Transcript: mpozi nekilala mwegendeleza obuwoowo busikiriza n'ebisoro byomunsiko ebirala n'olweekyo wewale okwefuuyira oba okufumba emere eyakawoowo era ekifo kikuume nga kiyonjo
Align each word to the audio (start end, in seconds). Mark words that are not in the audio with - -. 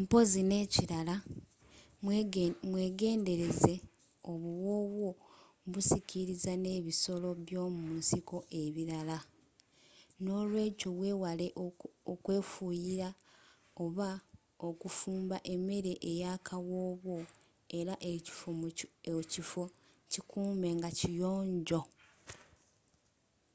mpozi 0.00 0.40
nekilala 0.52 1.16
mwegendeleza 2.70 3.72
obuwoowo 4.32 5.10
busikiriza 5.70 6.52
n'ebisoro 6.62 7.28
byomunsiko 7.46 8.36
ebirala 8.62 9.18
n'olweekyo 10.22 10.90
wewale 11.00 11.46
okwefuuyira 12.12 13.08
oba 13.84 14.08
okufumba 14.68 15.36
emere 15.54 15.92
eyakawoowo 16.12 17.16
era 17.78 17.94
ekifo 19.28 19.62
kikuume 20.12 20.68
nga 20.78 20.90
kiyonjo 20.98 21.80